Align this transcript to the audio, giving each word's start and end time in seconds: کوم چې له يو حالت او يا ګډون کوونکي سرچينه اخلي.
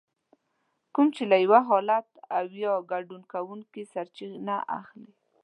کوم 0.93 1.07
چې 1.15 1.23
له 1.31 1.37
يو 1.45 1.55
حالت 1.69 2.07
او 2.35 2.45
يا 2.61 2.73
ګډون 2.91 3.21
کوونکي 3.33 3.81
سرچينه 3.93 4.55
اخلي. 4.79 5.11